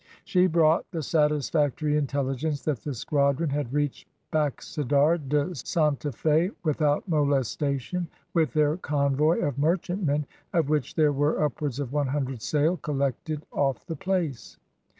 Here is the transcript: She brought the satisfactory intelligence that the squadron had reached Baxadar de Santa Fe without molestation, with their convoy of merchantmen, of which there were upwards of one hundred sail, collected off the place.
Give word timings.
She 0.25 0.47
brought 0.47 0.89
the 0.89 1.03
satisfactory 1.03 1.95
intelligence 1.95 2.63
that 2.63 2.79
the 2.81 2.95
squadron 2.95 3.51
had 3.51 3.71
reached 3.71 4.07
Baxadar 4.33 5.19
de 5.29 5.53
Santa 5.53 6.11
Fe 6.11 6.49
without 6.63 7.07
molestation, 7.07 8.07
with 8.33 8.51
their 8.53 8.77
convoy 8.77 9.41
of 9.41 9.59
merchantmen, 9.59 10.25
of 10.53 10.69
which 10.69 10.95
there 10.95 11.13
were 11.13 11.43
upwards 11.43 11.79
of 11.79 11.93
one 11.93 12.07
hundred 12.07 12.41
sail, 12.41 12.77
collected 12.77 13.45
off 13.53 13.85
the 13.85 13.95
place. 13.95 14.57